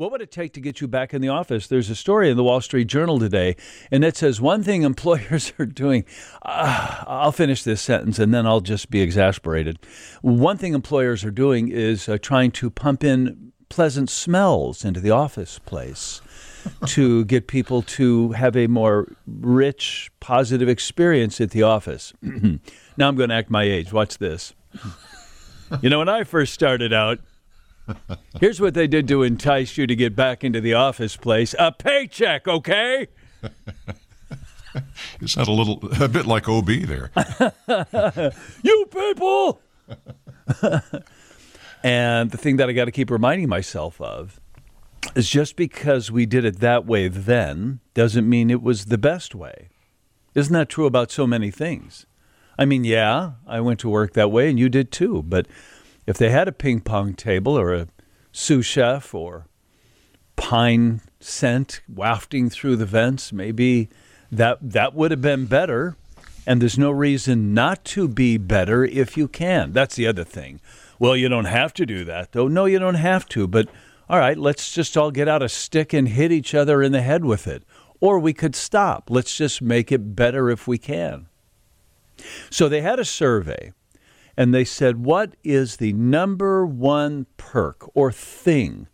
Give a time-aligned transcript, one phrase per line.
[0.00, 1.66] What would it take to get you back in the office?
[1.66, 3.54] There's a story in the Wall Street Journal today,
[3.90, 6.06] and it says one thing employers are doing.
[6.40, 9.78] Uh, I'll finish this sentence and then I'll just be exasperated.
[10.22, 15.10] One thing employers are doing is uh, trying to pump in pleasant smells into the
[15.10, 16.22] office place
[16.86, 22.14] to get people to have a more rich, positive experience at the office.
[22.22, 23.92] now I'm going to act my age.
[23.92, 24.54] Watch this.
[25.82, 27.20] You know, when I first started out,
[28.40, 31.72] Here's what they did to entice you to get back into the office place a
[31.72, 33.08] paycheck, okay?
[35.20, 37.10] Is that a little, a bit like OB there?
[38.62, 39.60] you people!
[41.82, 44.40] and the thing that I got to keep reminding myself of
[45.14, 49.34] is just because we did it that way then doesn't mean it was the best
[49.34, 49.68] way.
[50.34, 52.06] Isn't that true about so many things?
[52.58, 55.46] I mean, yeah, I went to work that way and you did too, but
[56.10, 57.86] if they had a ping pong table or a
[58.32, 59.46] sous chef or
[60.34, 63.88] pine scent wafting through the vents, maybe
[64.32, 65.96] that that would have been better.
[66.44, 69.70] And there's no reason not to be better if you can.
[69.70, 70.60] That's the other thing.
[70.98, 72.48] Well, you don't have to do that, though.
[72.48, 73.46] No, you don't have to.
[73.46, 73.68] But
[74.08, 77.02] all right, let's just all get out a stick and hit each other in the
[77.02, 77.62] head with it.
[78.00, 79.10] Or we could stop.
[79.10, 81.28] Let's just make it better if we can.
[82.50, 83.72] So they had a survey
[84.40, 88.88] and they said, What is the number one perk or thing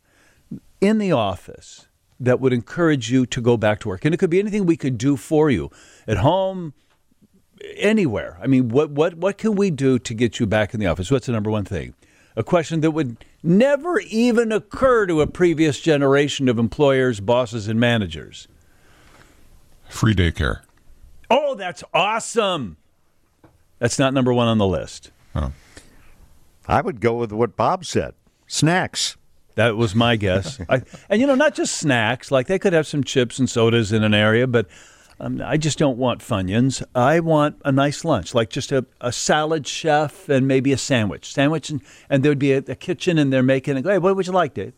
[0.80, 1.86] in the office
[2.18, 4.04] that would encourage you to go back to work?
[4.04, 5.70] And it could be anything we could do for you
[6.08, 6.74] at home,
[7.76, 8.40] anywhere.
[8.42, 11.12] I mean, what, what, what can we do to get you back in the office?
[11.12, 11.94] What's the number one thing?
[12.34, 17.78] A question that would never even occur to a previous generation of employers, bosses, and
[17.78, 18.48] managers.
[19.88, 20.62] Free daycare.
[21.30, 22.78] Oh, that's awesome.
[23.78, 25.12] That's not number one on the list.
[25.36, 25.50] Huh.
[26.66, 28.14] I would go with what Bob said
[28.46, 29.16] snacks.
[29.54, 30.60] That was my guess.
[30.68, 33.92] I, and, you know, not just snacks, like they could have some chips and sodas
[33.92, 34.66] in an area, but
[35.18, 36.82] um, I just don't want Funyuns.
[36.94, 41.32] I want a nice lunch, like just a, a salad chef and maybe a sandwich.
[41.32, 41.80] Sandwich, and,
[42.10, 43.84] and there would be a, a kitchen and they're making it.
[43.84, 44.74] Hey, what would you like, Dave?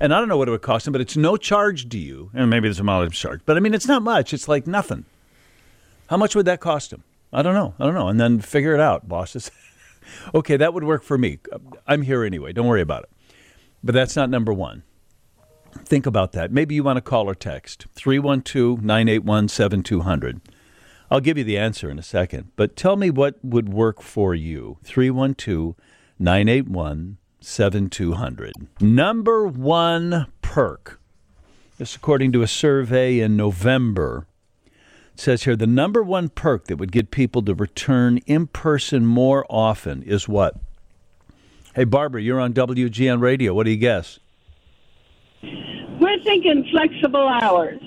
[0.00, 2.30] And I don't know what it would cost them, but it's no charge to you.
[2.34, 4.34] And maybe there's a mileage charge, but I mean, it's not much.
[4.34, 5.06] It's like nothing.
[6.08, 7.04] How much would that cost them?
[7.32, 7.74] I don't know.
[7.78, 8.08] I don't know.
[8.08, 9.50] And then figure it out, bosses.
[10.34, 11.38] Okay, that would work for me.
[11.86, 12.52] I'm here anyway.
[12.52, 13.10] Don't worry about it.
[13.82, 14.82] But that's not number one.
[15.84, 16.52] Think about that.
[16.52, 20.40] Maybe you want to call or text 312 981 7200.
[21.10, 24.34] I'll give you the answer in a second, but tell me what would work for
[24.34, 24.78] you.
[24.84, 25.74] 312
[26.18, 28.52] 981 7200.
[28.80, 31.00] Number one perk.
[31.78, 34.26] This, according to a survey in November,
[35.14, 39.06] it says here the number one perk that would get people to return in person
[39.06, 40.56] more often is what?
[41.74, 43.54] Hey, Barbara, you're on WGN Radio.
[43.54, 44.18] What do you guess?
[45.42, 47.80] We're thinking flexible hours.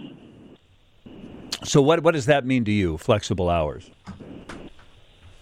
[1.63, 3.89] So, what, what does that mean to you, flexible hours?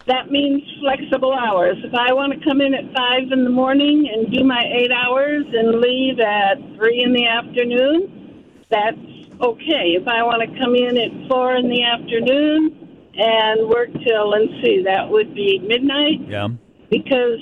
[0.06, 1.76] That means flexible hours.
[1.82, 4.92] If I want to come in at 5 in the morning and do my eight
[4.92, 8.98] hours and leave at 3 in the afternoon, that's
[9.44, 9.96] okay.
[10.00, 14.52] If I want to come in at four in the afternoon and work till, let's
[14.62, 16.20] see, that would be midnight.
[16.28, 16.48] Yeah.
[16.90, 17.40] Because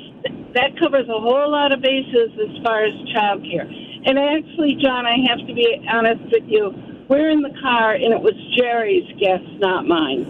[0.54, 3.66] that covers a whole lot of bases as far as childcare.
[4.04, 6.72] And actually, John, I have to be honest with you.
[7.08, 10.24] We're in the car, and it was Jerry's guess, not mine.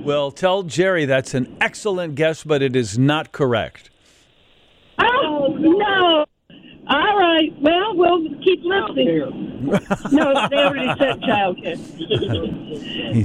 [0.04, 3.90] well, tell Jerry that's an excellent guess, but it is not correct.
[4.98, 6.24] Oh, no.
[6.88, 7.52] All right.
[7.60, 9.66] Well, we'll keep listening.
[10.12, 11.78] no, they already said childcare.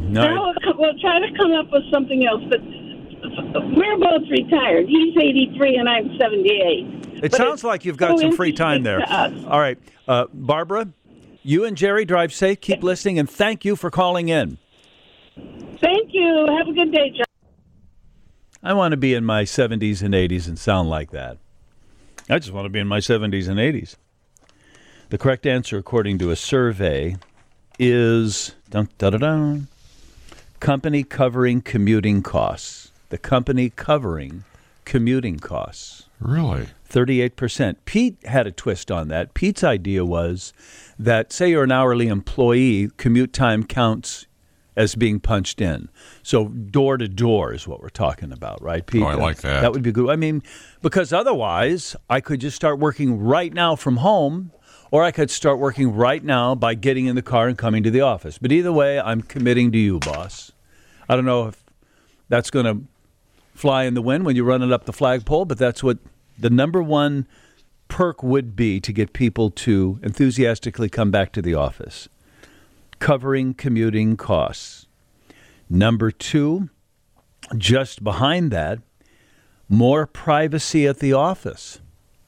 [0.09, 2.59] no, we'll, we'll try to come up with something else, but
[3.75, 4.87] we're both retired.
[4.87, 7.23] He's 83 and I'm 78.
[7.23, 9.03] It but sounds like you've got so some free time there.
[9.47, 9.77] All right.
[10.07, 10.91] Uh, Barbara,
[11.43, 12.61] you and Jerry drive safe.
[12.61, 14.57] Keep listening, and thank you for calling in.
[15.35, 16.47] Thank you.
[16.57, 17.25] Have a good day, John.
[18.63, 21.37] I want to be in my 70s and 80s and sound like that.
[22.29, 23.95] I just want to be in my 70s and 80s.
[25.09, 27.17] The correct answer, according to a survey,
[27.77, 29.67] is dun, dun, dun,
[30.59, 32.91] company covering commuting costs.
[33.09, 34.45] The company covering
[34.85, 36.07] commuting costs.
[36.19, 36.67] Really?
[36.89, 37.75] 38%.
[37.85, 39.33] Pete had a twist on that.
[39.33, 40.53] Pete's idea was
[40.99, 44.27] that, say, you're an hourly employee, commute time counts
[44.75, 45.89] as being punched in.
[46.23, 49.03] So door to door is what we're talking about, right, Pete?
[49.03, 49.61] Oh, I like that.
[49.61, 50.09] That would be good.
[50.09, 50.43] I mean,
[50.81, 54.51] because otherwise, I could just start working right now from home,
[54.89, 57.91] or I could start working right now by getting in the car and coming to
[57.91, 58.37] the office.
[58.37, 60.51] But either way, I'm committing to you, boss.
[61.09, 61.63] I don't know if
[62.29, 62.83] that's going to
[63.53, 65.97] fly in the wind when you're running up the flagpole, but that's what
[66.39, 67.27] the number one
[67.89, 72.07] perk would be to get people to enthusiastically come back to the office,
[73.01, 74.87] covering commuting costs.
[75.69, 76.69] Number two,
[77.57, 78.79] just behind that,
[79.67, 81.79] more privacy at the office,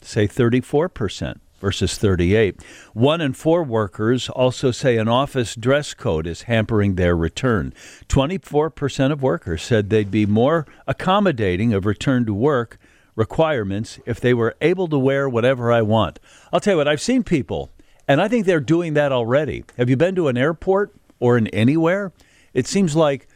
[0.01, 2.61] say 34% versus 38.
[2.93, 7.73] One in four workers also say an office dress code is hampering their return.
[8.09, 12.79] 24% of workers said they'd be more accommodating of return to work
[13.15, 16.19] requirements if they were able to wear whatever I want.
[16.51, 17.71] I'll tell you what, I've seen people,
[18.07, 19.63] and I think they're doing that already.
[19.77, 22.11] Have you been to an airport or in anywhere?
[22.53, 23.27] It seems like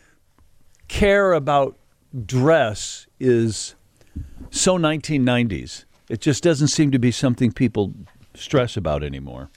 [0.88, 1.78] care about
[2.26, 3.76] dress is
[4.50, 5.86] so 1990s.
[6.10, 7.94] It just doesn't seem to be something people
[8.34, 9.50] stress about anymore.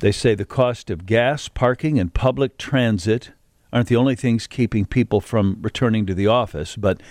[0.00, 3.32] They say the cost of gas, parking, and public transit
[3.72, 7.02] aren't the only things keeping people from returning to the office, but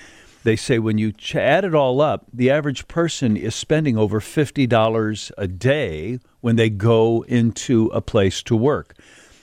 [0.44, 4.19] they say when you ch- add it all up, the average person is spending over
[4.19, 8.95] $50 a day when they go into a place to work.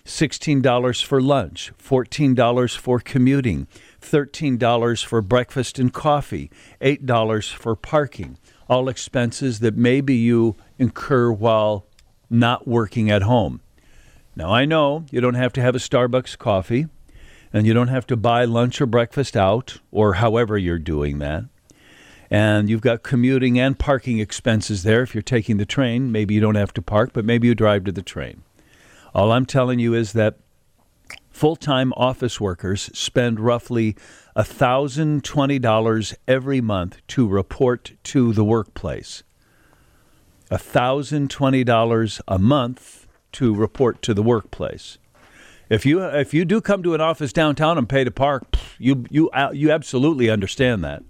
[0.05, 3.67] $16 for lunch, $14 for commuting,
[4.01, 6.51] $13 for breakfast and coffee,
[6.81, 8.39] $8 for parking.
[8.69, 11.87] All expenses that maybe you incur while
[12.31, 13.61] not working at home.
[14.35, 16.87] Now, I know you don't have to have a Starbucks coffee
[17.57, 21.45] and you don't have to buy lunch or breakfast out or however you're doing that.
[22.31, 25.01] And you've got commuting and parking expenses there.
[25.01, 27.85] If you're taking the train, maybe you don't have to park, but maybe you drive
[27.85, 28.43] to the train.
[29.15, 30.37] All I'm telling you is that
[31.31, 33.97] full time office workers spend roughly
[34.37, 39.23] $1,020 every month to report to the workplace.
[40.51, 44.99] $1,020 a month to report to the workplace.
[45.69, 48.45] If you if you do come to an office downtown and pay to park,
[48.79, 51.03] you you you absolutely understand that.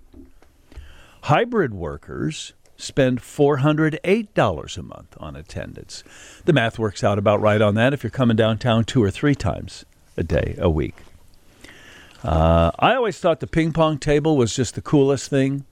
[1.22, 6.04] Hybrid workers spend $408 a month on attendance.
[6.44, 9.34] The math works out about right on that if you're coming downtown two or three
[9.34, 9.84] times
[10.16, 10.94] a day, a week.
[12.22, 15.64] Uh, I always thought the ping pong table was just the coolest thing.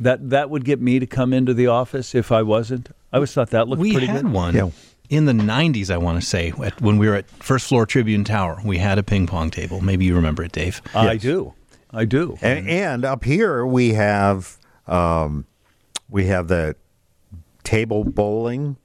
[0.00, 2.90] That that would get me to come into the office if I wasn't.
[3.12, 4.32] I always thought that looked we pretty had good.
[4.32, 4.70] one Yeah.
[5.08, 8.24] In the 90s, I want to say, at, when we were at First Floor Tribune
[8.24, 8.60] Tower.
[8.64, 9.80] We had a ping pong table.
[9.80, 10.80] Maybe you remember it, Dave.
[10.94, 11.54] I do.
[11.90, 12.36] I do.
[12.42, 15.46] And, and up here we have um,
[16.08, 16.76] we have the
[17.62, 18.76] table bowling.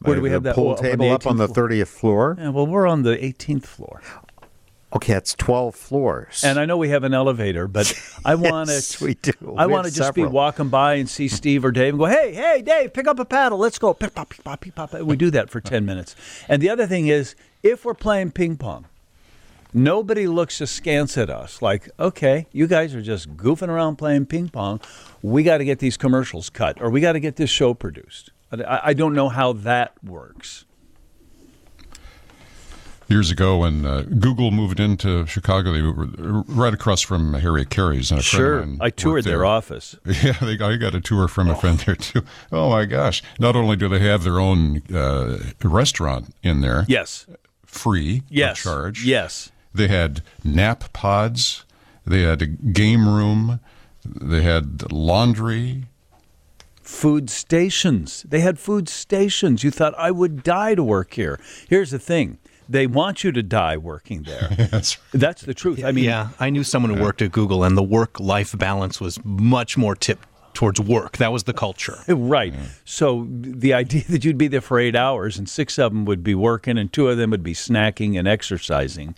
[0.00, 0.54] Where do we uh, have that?
[0.54, 2.36] pool up on the table up on the thirtieth floor?
[2.38, 4.00] Yeah, well, we're on the 18th floor.
[4.92, 6.42] Okay, it's twelve floors.
[6.44, 7.92] And I know we have an elevator, but
[8.24, 8.74] I want to.
[8.74, 9.32] Yes, we do.
[9.56, 12.32] I want to just be walking by and see Steve or Dave and go, "Hey,
[12.34, 13.58] hey, Dave, pick up a paddle.
[13.58, 14.92] Let's go." Pick, pop, pick, pop, pick, pop.
[14.94, 16.16] We do that for ten minutes.
[16.48, 18.86] And the other thing is, if we're playing ping pong,
[19.72, 21.62] nobody looks askance at us.
[21.62, 24.80] Like, okay, you guys are just goofing around playing ping pong.
[25.22, 28.30] We got to get these commercials cut, or we got to get this show produced.
[28.52, 30.64] I, I don't know how that works.
[33.10, 38.12] Years ago, when uh, Google moved into Chicago, they were right across from Harry Caray's.
[38.12, 39.44] And Sure, I toured their there.
[39.44, 39.96] office.
[40.06, 42.22] Yeah, they, I got a tour from a friend there too.
[42.52, 43.20] Oh my gosh!
[43.40, 47.26] Not only do they have their own uh, restaurant in there, Yes,
[47.66, 49.04] free yes, of charge.
[49.04, 49.50] yes.
[49.74, 51.64] They had nap pods.
[52.06, 53.58] They had a game room.
[54.04, 55.86] They had laundry.
[56.82, 58.24] food stations.
[58.28, 59.62] They had food stations.
[59.64, 61.38] You thought I would die to work here.
[61.68, 62.38] Here's the thing.
[62.70, 64.48] They want you to die working there.
[64.70, 65.84] That's That's the truth.
[65.84, 69.00] I mean, yeah, I knew someone who worked at Google, and the work life balance
[69.00, 71.16] was much more tipped towards work.
[71.16, 71.98] That was the culture.
[72.08, 72.54] right.
[72.84, 76.22] So the idea that you'd be there for eight hours and six of them would
[76.22, 79.14] be working and two of them would be snacking and exercising,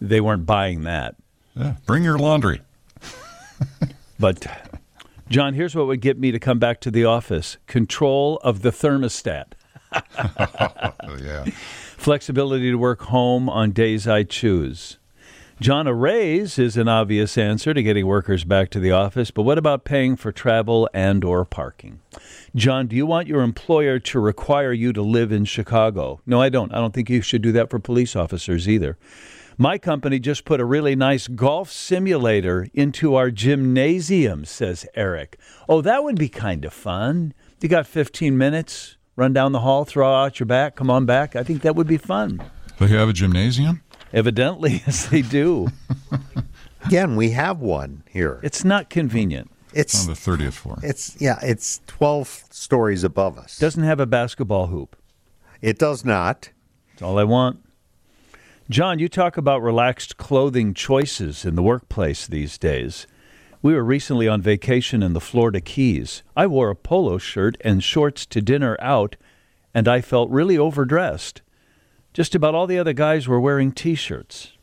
[0.00, 1.16] they weren't buying that.
[1.56, 1.74] yeah.
[1.86, 2.60] Bring your laundry.
[4.18, 4.46] But,
[5.28, 8.70] John, here's what would get me to come back to the office control of the
[8.70, 9.52] thermostat.
[11.04, 11.44] Oh, yeah.
[12.02, 14.98] Flexibility to work home on days I choose.
[15.60, 19.44] John, a raise is an obvious answer to getting workers back to the office, but
[19.44, 22.00] what about paying for travel and or parking?
[22.56, 26.20] John, do you want your employer to require you to live in Chicago?
[26.26, 26.74] No, I don't.
[26.74, 28.98] I don't think you should do that for police officers either.
[29.56, 35.38] My company just put a really nice golf simulator into our gymnasium, says Eric.
[35.68, 37.32] Oh, that would be kind of fun.
[37.60, 41.36] You got 15 minutes, run down the hall, throw out your back, come on back.
[41.36, 42.42] I think that would be fun.
[42.78, 43.82] Do they have a gymnasium.
[44.12, 45.68] Evidently, yes, they do.
[46.84, 48.40] Again, we have one here.
[48.42, 49.50] It's not convenient.
[49.72, 50.78] It's on the thirtieth floor.
[50.82, 53.58] it's yeah, it's twelve stories above us.
[53.58, 54.96] Doesn't have a basketball hoop.
[55.62, 56.50] it does not.
[56.90, 57.60] That's all I want.
[58.68, 63.06] John, you talk about relaxed clothing choices in the workplace these days.
[63.62, 66.24] We were recently on vacation in the Florida Keys.
[66.36, 69.14] I wore a polo shirt and shorts to dinner out,
[69.72, 71.42] and I felt really overdressed.
[72.12, 74.54] Just about all the other guys were wearing t shirts.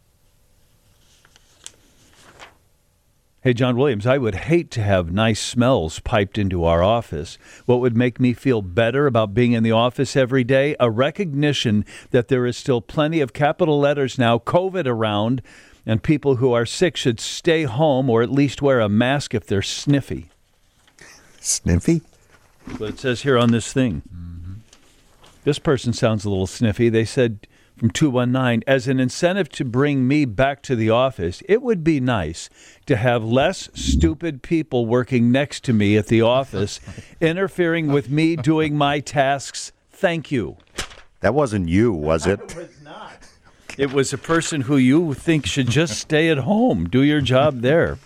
[3.41, 7.37] Hey, John Williams, I would hate to have nice smells piped into our office.
[7.65, 10.75] What would make me feel better about being in the office every day?
[10.77, 15.41] A recognition that there is still plenty of capital letters now, COVID around,
[15.85, 19.45] and people who are sick should stay home or at least wear a mask if
[19.45, 20.29] they're sniffy.
[21.39, 22.01] Sniffy?
[22.77, 24.03] What it says here on this thing.
[24.13, 24.53] Mm-hmm.
[25.43, 26.89] This person sounds a little sniffy.
[26.89, 27.47] They said
[27.79, 31.99] from 219 as an incentive to bring me back to the office, it would be
[31.99, 32.49] nice
[32.85, 36.79] to have less stupid people working next to me at the office
[37.21, 39.71] interfering with me doing my tasks.
[39.91, 40.57] Thank you.
[41.21, 42.39] That wasn't you, was it?
[42.39, 42.81] It was
[44.13, 47.97] a person who you think should just stay at home, do your job there.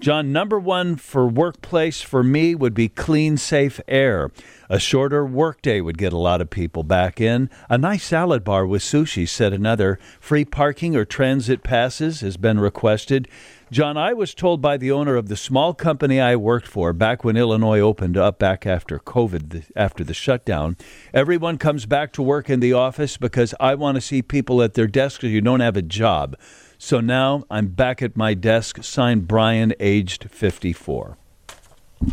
[0.00, 4.30] John, number one for workplace for me would be clean, safe air.
[4.70, 7.48] A shorter workday would get a lot of people back in.
[7.70, 9.98] A nice salad bar with sushi, said another.
[10.20, 13.28] Free parking or transit passes has been requested.
[13.70, 17.24] John, I was told by the owner of the small company I worked for back
[17.24, 20.76] when Illinois opened up back after COVID, after the shutdown,
[21.14, 24.74] everyone comes back to work in the office because I want to see people at
[24.74, 26.36] their desks you don't have a job.
[26.76, 31.16] So now I'm back at my desk, signed Brian, aged 54.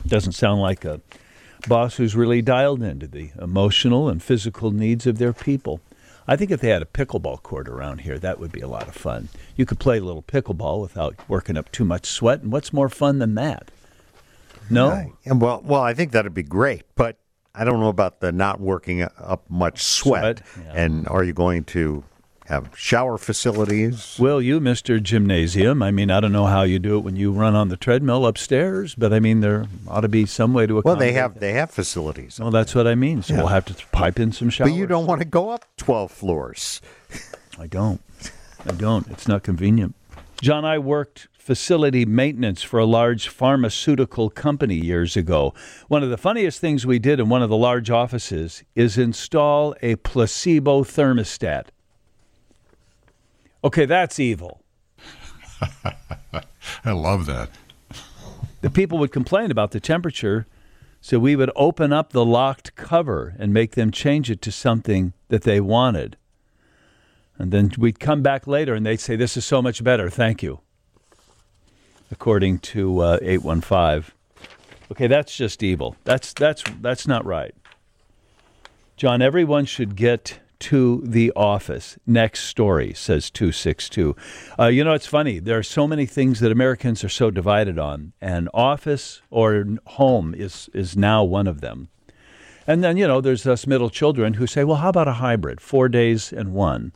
[0.08, 1.02] Doesn't sound like a
[1.68, 5.82] boss who's really dialed into the emotional and physical needs of their people.
[6.28, 8.88] I think if they had a pickleball court around here, that would be a lot
[8.88, 9.30] of fun.
[9.56, 12.90] You could play a little pickleball without working up too much sweat, and what's more
[12.90, 13.70] fun than that?
[14.70, 14.90] No?
[14.90, 15.12] Right.
[15.26, 17.18] And well, well, I think that'd be great, but
[17.54, 20.40] I don't know about the not working up much sweat.
[20.40, 20.84] Sweat, yeah.
[20.84, 22.04] And are you going to
[22.46, 24.18] have shower facilities?
[24.20, 25.02] Will you, Mr.
[25.02, 25.82] Gymnasium?
[25.82, 28.26] I mean, I don't know how you do it when you run on the treadmill
[28.26, 30.86] upstairs, but I mean, there ought to be some way to accommodate.
[31.00, 31.40] Well, they have that.
[31.40, 33.22] they have facilities, Well, that's what I mean.
[33.24, 34.72] So we'll have to pipe in some showers.
[34.72, 36.82] but you don't want to go up twelve floors.
[37.60, 38.02] I don't.
[38.66, 39.08] I don't.
[39.10, 39.96] It's not convenient.
[40.42, 45.54] John, I worked facility maintenance for a large pharmaceutical company years ago.
[45.88, 49.76] One of the funniest things we did in one of the large offices is install
[49.84, 51.66] a placebo thermostat.
[53.66, 54.62] Okay, that's evil.
[56.86, 57.50] I love that.
[58.62, 60.46] The people would complain about the temperature,
[61.02, 65.14] so we would open up the locked cover and make them change it to something
[65.30, 66.16] that they wanted.
[67.40, 70.12] And then we'd come back later and they'd say, This is so much better.
[70.12, 70.60] Thank you.
[72.12, 74.14] According to uh, 815.
[74.92, 75.96] Okay, that's just evil.
[76.04, 77.56] That's, that's, that's not right.
[78.96, 81.98] John, everyone should get to the office.
[82.06, 84.16] Next story, says 262.
[84.60, 85.40] Uh, you know, it's funny.
[85.40, 90.34] There are so many things that Americans are so divided on, and office or home
[90.34, 91.90] is, is now one of them.
[92.68, 95.62] And then, you know, there's us middle children who say, well, how about a hybrid,
[95.62, 96.94] four days and one?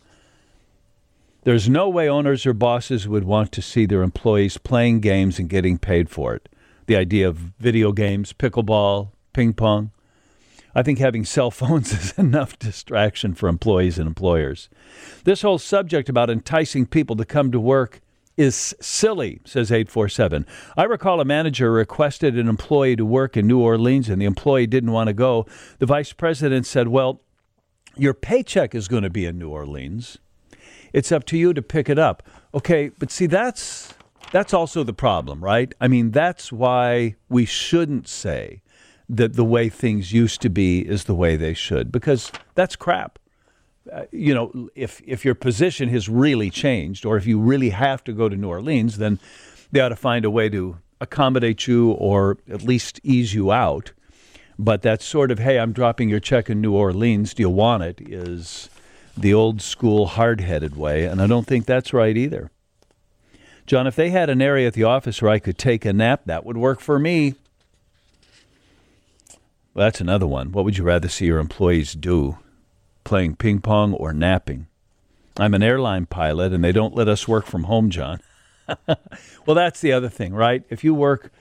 [1.43, 5.47] There's no way owners or bosses would want to see their employees playing games and
[5.49, 6.49] getting paid for it.
[6.87, 9.91] The idea of video games, pickleball, ping pong.
[10.75, 14.69] I think having cell phones is enough distraction for employees and employers.
[15.23, 18.01] This whole subject about enticing people to come to work
[18.37, 20.45] is silly, says 847.
[20.77, 24.65] I recall a manager requested an employee to work in New Orleans and the employee
[24.65, 25.45] didn't want to go.
[25.79, 27.21] The vice president said, Well,
[27.97, 30.19] your paycheck is going to be in New Orleans.
[30.93, 32.23] It's up to you to pick it up.
[32.53, 33.93] Okay, but see that's
[34.31, 35.73] that's also the problem, right?
[35.81, 38.61] I mean, that's why we shouldn't say
[39.09, 43.17] that the way things used to be is the way they should because that's crap.
[43.91, 48.03] Uh, you know, if if your position has really changed or if you really have
[48.03, 49.19] to go to New Orleans, then
[49.71, 53.93] they ought to find a way to accommodate you or at least ease you out.
[54.59, 57.83] But that sort of, hey, I'm dropping your check in New Orleans, do you want
[57.83, 58.69] it, is
[59.17, 61.05] the old school hard headed way.
[61.05, 62.51] And I don't think that's right either.
[63.65, 66.23] John, if they had an area at the office where I could take a nap,
[66.25, 67.35] that would work for me.
[69.73, 70.51] Well, that's another one.
[70.51, 72.37] What would you rather see your employees do?
[73.03, 74.67] Playing ping pong or napping?
[75.37, 78.19] I'm an airline pilot and they don't let us work from home, John.
[78.87, 80.63] well, that's the other thing, right?
[80.69, 81.31] If you work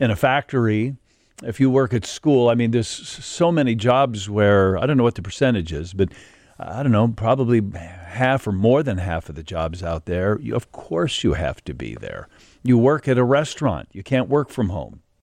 [0.00, 0.96] in a factory,
[1.42, 5.02] if you work at school, I mean, there's so many jobs where I don't know
[5.02, 6.10] what the percentage is, but
[6.58, 10.54] I don't know, probably half or more than half of the jobs out there, you,
[10.54, 12.28] of course you have to be there.
[12.62, 15.01] You work at a restaurant, you can't work from home.